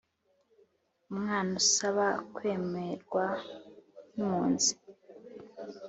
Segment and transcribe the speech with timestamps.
[1.11, 2.05] Umwana usaba
[2.35, 3.25] kwemerwa
[4.13, 4.71] nk’impunzi